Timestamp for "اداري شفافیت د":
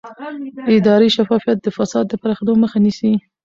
0.77-1.67